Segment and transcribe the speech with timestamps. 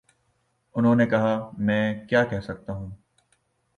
[0.75, 2.89] انہوں نے کہا: میں کیا کہہ سکتا ہوں۔